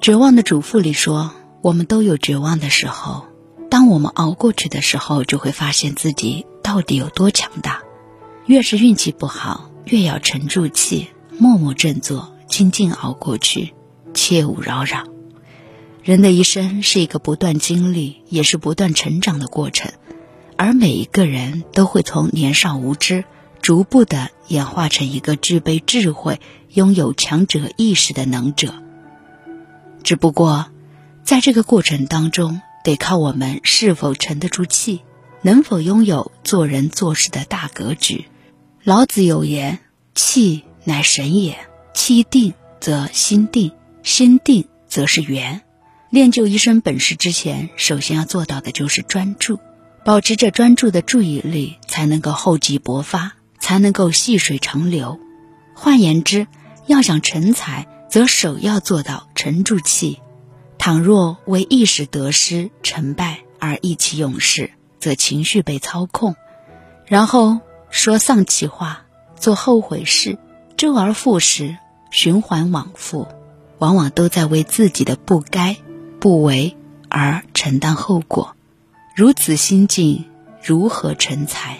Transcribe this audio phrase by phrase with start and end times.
[0.00, 3.26] 绝望的主妇里说：“我们都有绝望的时候，
[3.70, 7.82] 当我们熬过去的时候，就会发现自己到底有多强大。
[8.46, 11.08] 越是运气不好，越要沉住气，
[11.38, 13.74] 默默振作，静静熬过去，
[14.14, 15.04] 切勿扰扰。
[16.02, 19.92] 人的一生是一个不断经历，也是不断成长的过程，
[20.56, 23.24] 而每一个人都会从年少无知，
[23.60, 26.40] 逐步的演化成一个具备智慧、
[26.72, 28.72] 拥有强者意识的能者。
[30.02, 30.66] 只不过，
[31.24, 35.02] 在这个过程当中，得靠我们是否沉得住气，
[35.42, 38.26] 能否拥有做人做事的大格局。
[38.82, 39.78] 老子有言
[40.14, 41.58] ：“气乃神也，
[41.94, 43.72] 气定则心定，
[44.02, 45.60] 心定则是圆。”
[46.10, 49.60] 练就一身本事之前，首先要做到的就是专注，
[50.04, 55.20] 保持着专注的注意力，才能够厚积薄发，才能够细水长流。
[55.74, 56.48] 换言之，
[56.86, 57.86] 要想成才。
[58.10, 60.20] 则首要做到沉住气，
[60.78, 66.34] 倘若为一时得失、成败而意气用事，则情绪被操控，
[67.06, 69.04] 然后说丧气话，
[69.36, 70.38] 做后悔事，
[70.76, 71.76] 周而复始，
[72.10, 73.28] 循环往复，
[73.78, 75.76] 往往都在为自己的不该、
[76.18, 76.76] 不为
[77.08, 78.56] 而承担后果。
[79.14, 80.24] 如此心境，
[80.60, 81.78] 如何成才？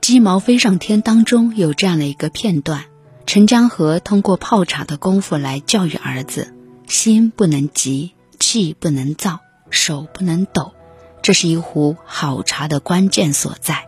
[0.00, 2.86] 鸡毛飞上天当中有这样的一个片段。
[3.28, 6.54] 陈江河通过泡茶的功夫来教育儿子：
[6.86, 10.72] 心不能急，气不能躁，手不能抖，
[11.20, 13.86] 这是一壶好茶的关键所在。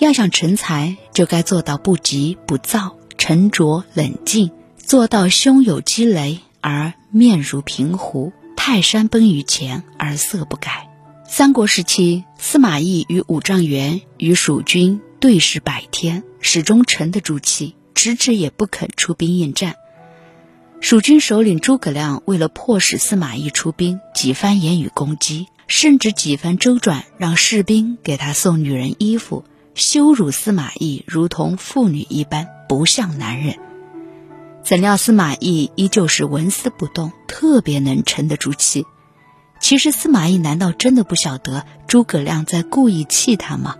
[0.00, 10.88] 要想成才，就该做到不急不躁，沉着冷静，做到胸有积雷而面如平湖，泰山崩于前而色不改。
[11.28, 17.75] 三国时期，司马懿与五丈原与蜀军对视百天，始终沉得住气。
[17.96, 19.74] 迟迟也不肯出兵应战。
[20.80, 29.44] 蜀军首领诸葛亮为了迫使司马懿出兵，几番言语攻击，甚至几番周转，让士兵给他送女人衣服，
[29.74, 33.56] 羞辱司马懿如同妇女一般，不像男人。
[34.62, 38.84] 怎料司马懿依旧是纹丝不动，特别能沉得住气。
[39.58, 43.76] 其实司马懿难道真的不晓得诸葛亮在故意气他吗？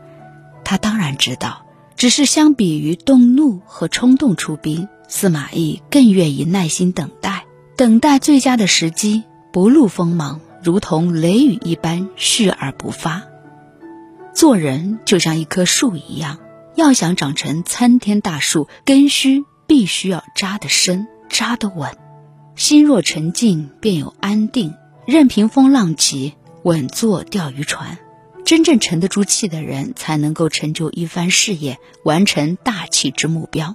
[0.65, 1.66] 他当然知道。
[1.97, 7.47] 只是相比于动怒和冲动出兵，司马懿更愿意耐心等待，
[7.77, 13.23] 等待最佳的时机，不露锋芒，如同雷雨一般蓄而不发。
[14.35, 16.39] 做人就像一棵树一样，
[16.75, 21.97] 要想长成参天大树，根须必须要扎得深，扎得稳。
[22.57, 24.75] 心若沉静，便有安定，
[25.07, 27.97] 任凭风浪起，稳坐钓鱼船。
[28.47, 33.75] 真正沉得住气的人，才能够成就一番事业，完成大气之目标。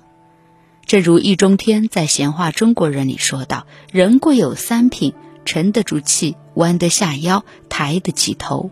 [0.85, 8.71] 正如易中天在《闲话中国人》里说道：“人贵有三品：沉得住气、弯得下腰、抬得起头。”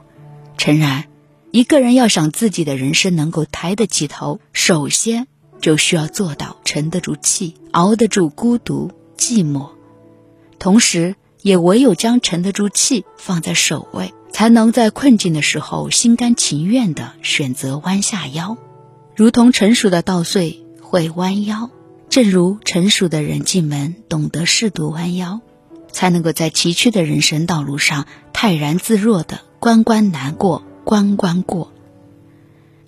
[0.58, 1.04] 诚然，
[1.52, 5.28] 一个人要想自己的人生能够抬得起头，首先
[5.60, 9.72] 就需要做到沉得住气，熬得住孤独寂寞，
[10.60, 14.14] 同时也唯有将沉得住气放在首位。
[14.32, 18.58] 才能在困境的时候心甘情愿地选择弯下腰，
[19.16, 21.70] 如同成熟的稻穗会弯腰，
[22.10, 25.42] 正如成熟的人进门懂得适度弯腰，
[25.92, 31.74] 才能够在崎岖的人生道路上泰然自若的关关难过关关过。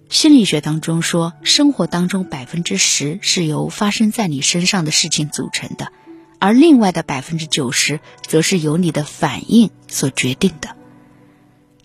[0.08, 5.92] 心理学当中说，生活当中百分之十是由发生在你身上的事情组成的，
[6.38, 10.76] 而另外的百分之九十则是由你的反应所决定的。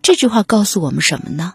[0.06, 1.55] 这句话告诉我们什么呢？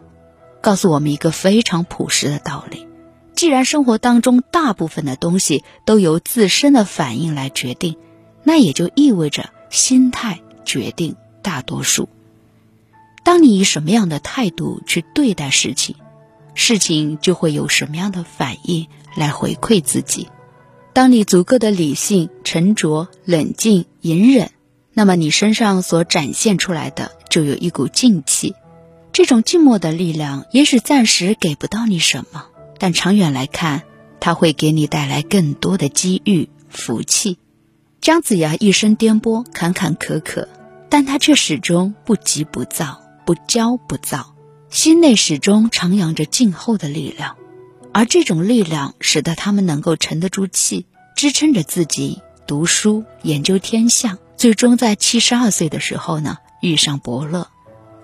[0.60, 2.86] 告诉我们一个非常朴实的道理：
[3.34, 7.96] 既然生活当中大部分的东西都由自身的反应来决定，
[8.44, 12.10] 那也就意味着心态决定大多数。
[13.24, 15.96] 当你以什么样的态度去对待事情，
[16.54, 20.28] 事情就会有什么样的反应来回馈自己。
[20.92, 24.52] 当你足够的理性、沉着、冷静、隐忍，
[24.94, 27.12] 那么你身上所展现出来的。
[27.30, 28.56] 就有一股静气，
[29.14, 32.48] 这种静默的力量，也许暂时给不到你什么，
[32.78, 33.84] 但长远来看，
[34.20, 37.38] 它会给你带来更多的机遇、福气。
[38.02, 40.50] 姜子牙一生颠簸、坎坎坷坷，
[40.90, 44.36] 但他却始终不急不躁、不骄不躁，
[44.70, 47.38] 心内始终徜徉着静候的力量，
[47.94, 50.86] 而这种力量使得他们能够沉得住气，
[51.16, 56.40] 支撑着自己读书研究天象，最终在七十二岁的时候呢。
[56.62, 57.48] 遇上伯乐，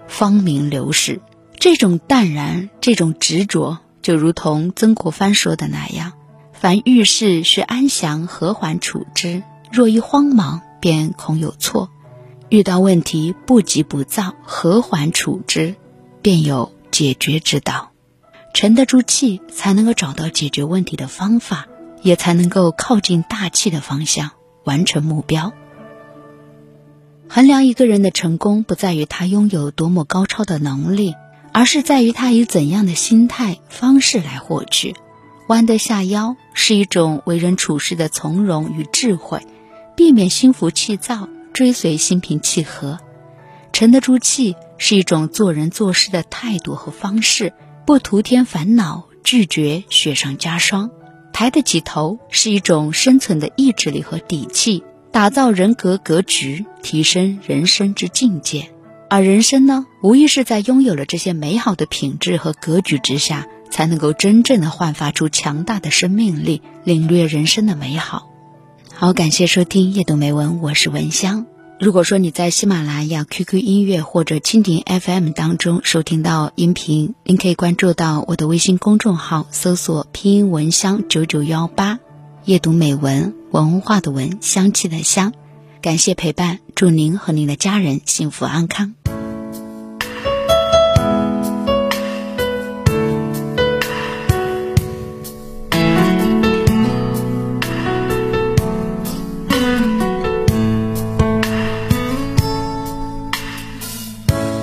[0.08, 1.20] 芳名流逝。
[1.60, 6.14] 这种淡然，这种执着，就如同曾国藩说的那样
[6.54, 9.42] ：“凡遇事须安详和缓处之，
[9.72, 11.90] 若一慌忙，便恐有错。
[12.50, 15.76] 遇到问题不急不躁，和缓处之，
[16.22, 17.92] 便有解决之道。
[18.54, 21.66] 沉得住气，才能够找到解决问题的方法，
[22.04, 24.30] 也才能够靠近大气的方向，
[24.66, 25.52] 完成目标。
[27.30, 31.14] 衡量一个人的成功，不在于他拥有多么高超的能力，
[31.52, 34.96] 而是在于他以怎样的心态方式来获取。
[35.48, 39.42] 弯得下腰是一种为人处事的从容与智慧，
[39.96, 43.00] 避免心浮气躁，追随心平气和。
[43.72, 47.54] 沉得住气是一种做人做事的态度和方式，
[47.86, 50.90] 不徒添烦恼，拒绝雪上加霜。
[51.32, 54.84] 抬得起头是一种生存的意志力和底气。
[55.18, 58.70] 打造人格格局，提升人生之境界，
[59.10, 68.30] 而人生呢，无疑是在拥有了这些美好的品质和格局之下，才能够真正的焕发出强大的生命力，领略人生的美好。
[68.94, 71.48] 好，感谢收听夜读美文，我是文香。
[71.80, 81.98] 如果说你在喜马拉雅、QQ 音乐或者蜻蜓 FM 当中收听到音频，您可以关注到我的微信公众号，搜索拼音文香九九幺八。
[82.48, 85.34] 夜读美文，文化的文，香气的香。
[85.82, 88.94] 感谢陪伴，祝您和您的家人幸福安康。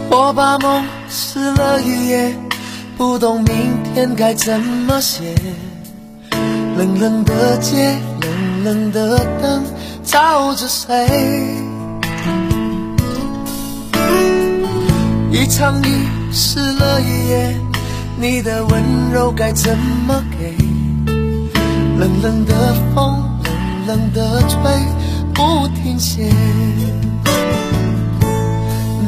[0.09, 2.35] 我把梦撕了一页，
[2.97, 5.35] 不懂明天该怎么写。
[6.77, 9.63] 冷冷的街，冷冷的灯，
[10.03, 11.07] 照着谁？
[15.31, 15.87] 一场雨
[16.33, 17.57] 湿了一夜，
[18.19, 18.83] 你的温
[19.13, 19.77] 柔该怎
[20.07, 20.57] 么给？
[21.97, 23.23] 冷冷的风，
[23.87, 24.59] 冷冷的吹，
[25.33, 26.29] 不停歇。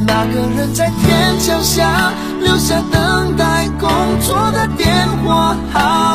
[0.06, 3.90] 那个人在天桥下留下等待工
[4.20, 4.88] 作的电
[5.24, 6.05] 话号。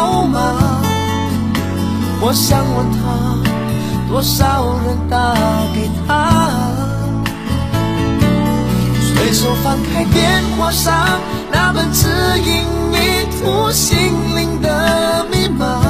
[2.31, 3.35] 我想问他，
[4.07, 5.35] 多少人打
[5.75, 6.49] 给他？
[9.01, 11.19] 随手翻开电话上
[11.51, 12.07] 那本指
[12.45, 12.95] 引迷
[13.37, 13.97] 途心
[14.33, 15.81] 灵的密码，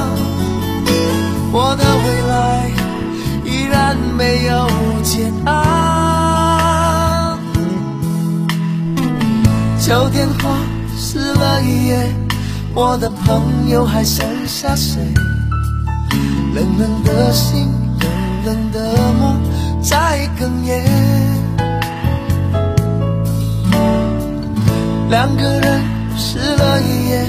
[1.51, 2.71] 我的未来
[3.45, 4.67] 依然没有
[5.03, 7.37] 解答。
[9.79, 10.57] 旧电话
[10.97, 12.15] 撕了一页，
[12.73, 14.97] 我的朋友还剩下谁？
[16.53, 17.69] 冷冷的心，
[18.01, 19.41] 冷冷的梦
[19.81, 20.83] 在哽咽。
[25.09, 25.81] 两个人
[26.17, 27.25] 湿了一夜，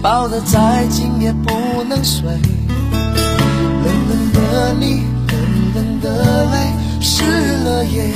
[0.00, 2.24] 抱得再紧也不能睡。
[2.30, 5.34] 冷冷的你，冷
[5.74, 7.24] 冷的泪，湿
[7.64, 8.10] 了夜。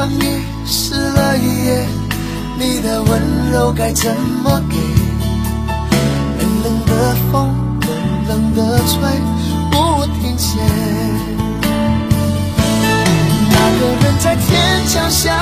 [0.00, 1.86] 场雨湿了一夜，
[2.58, 4.10] 你的温柔该怎
[4.42, 4.78] 么给？
[6.38, 7.54] 冷冷的风，
[7.86, 7.90] 冷
[8.26, 8.98] 冷的吹，
[9.70, 10.58] 不停歇。
[13.50, 15.38] 那个人在天桥下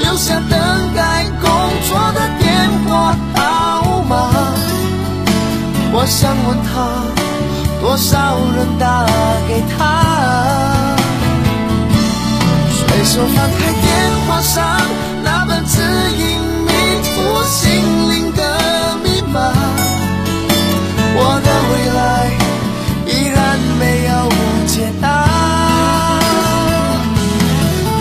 [0.00, 0.60] 留下等
[0.94, 1.24] 待。
[1.40, 1.50] 工
[1.88, 4.28] 作的电话号码，
[5.90, 6.70] 我想问他，
[7.80, 9.06] 多少人打
[9.48, 9.80] 给他？
[12.74, 13.91] 随手翻开电
[14.26, 14.80] 画上
[15.22, 16.70] 那本指引迷
[17.04, 17.10] 途
[17.44, 17.60] 心
[18.10, 18.42] 灵的
[19.02, 19.52] 密码，
[21.14, 22.00] 我的未来
[23.06, 23.38] 依然
[23.78, 24.10] 没有
[24.66, 25.04] 解答。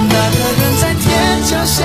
[0.10, 1.04] 那个人在天
[1.46, 1.78] 桥下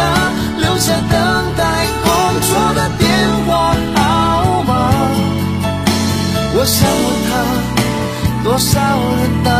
[0.58, 1.14] 留下等
[1.56, 1.60] 待。
[2.04, 3.04] 工作的电
[3.46, 4.70] 话号码，
[6.54, 7.30] 我想问他，
[8.44, 8.74] 多少
[9.16, 9.50] 人打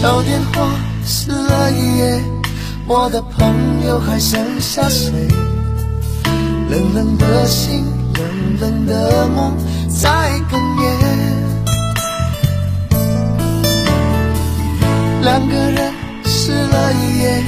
[0.00, 0.70] 小电话
[1.04, 2.22] 撕了一页。
[2.86, 5.10] 我的朋友还剩下谁？
[6.70, 9.56] 冷冷的心，冷冷的梦。
[9.88, 10.08] 在
[10.48, 10.86] 哽咽。
[15.20, 15.92] 两个人
[16.24, 17.42] 湿了一夜，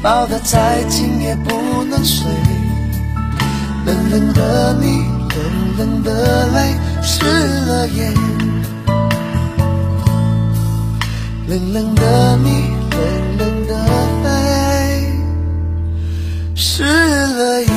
[0.00, 2.30] 抱得再紧也不能睡。
[3.84, 5.02] 冷冷的你，
[5.34, 7.24] 冷冷的泪，湿
[7.66, 8.14] 了眼。
[11.50, 12.48] 冷冷的你，
[12.96, 13.74] 冷冷的
[14.22, 15.12] 泪，
[16.54, 17.69] 湿了。